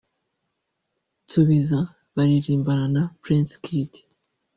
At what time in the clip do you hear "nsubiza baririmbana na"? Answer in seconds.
1.23-3.03